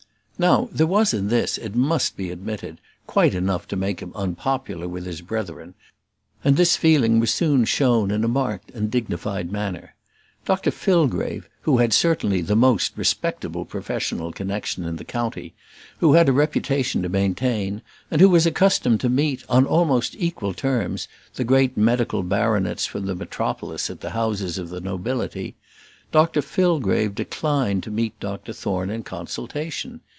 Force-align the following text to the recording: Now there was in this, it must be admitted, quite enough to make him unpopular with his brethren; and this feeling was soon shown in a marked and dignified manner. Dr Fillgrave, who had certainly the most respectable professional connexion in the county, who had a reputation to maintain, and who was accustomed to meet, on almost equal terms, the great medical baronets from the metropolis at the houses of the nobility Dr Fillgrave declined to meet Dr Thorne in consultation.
Now 0.39 0.69
there 0.71 0.87
was 0.87 1.13
in 1.13 1.27
this, 1.27 1.59
it 1.59 1.75
must 1.75 2.17
be 2.17 2.31
admitted, 2.31 2.81
quite 3.05 3.35
enough 3.35 3.67
to 3.67 3.75
make 3.75 3.99
him 3.99 4.11
unpopular 4.15 4.87
with 4.87 5.05
his 5.05 5.21
brethren; 5.21 5.75
and 6.43 6.57
this 6.57 6.75
feeling 6.75 7.19
was 7.19 7.29
soon 7.31 7.63
shown 7.63 8.09
in 8.09 8.23
a 8.23 8.27
marked 8.27 8.71
and 8.71 8.89
dignified 8.89 9.51
manner. 9.51 9.93
Dr 10.43 10.71
Fillgrave, 10.71 11.47
who 11.61 11.77
had 11.77 11.93
certainly 11.93 12.41
the 12.41 12.55
most 12.55 12.93
respectable 12.97 13.65
professional 13.65 14.31
connexion 14.31 14.83
in 14.83 14.95
the 14.95 15.03
county, 15.05 15.53
who 15.99 16.13
had 16.13 16.27
a 16.27 16.33
reputation 16.33 17.03
to 17.03 17.09
maintain, 17.09 17.83
and 18.09 18.19
who 18.19 18.27
was 18.29 18.47
accustomed 18.47 18.99
to 19.01 19.09
meet, 19.09 19.43
on 19.47 19.67
almost 19.67 20.15
equal 20.17 20.55
terms, 20.55 21.07
the 21.35 21.43
great 21.43 21.77
medical 21.77 22.23
baronets 22.23 22.87
from 22.87 23.05
the 23.05 23.13
metropolis 23.13 23.91
at 23.91 24.01
the 24.01 24.09
houses 24.09 24.57
of 24.57 24.69
the 24.69 24.81
nobility 24.81 25.55
Dr 26.11 26.41
Fillgrave 26.41 27.13
declined 27.13 27.83
to 27.83 27.91
meet 27.91 28.19
Dr 28.19 28.53
Thorne 28.53 28.89
in 28.89 29.03
consultation. 29.03 30.01